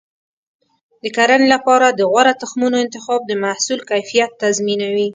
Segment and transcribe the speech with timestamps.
[1.03, 5.07] د کرنې لپاره د غوره تخمونو انتخاب د محصول کیفیت تضمینوي.